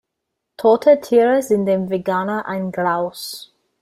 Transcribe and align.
Tote 0.57 0.99
Tiere 0.99 1.43
sind 1.43 1.67
dem 1.67 1.91
Veganer 1.91 2.47
ein 2.47 2.71
Graus. 2.71 3.53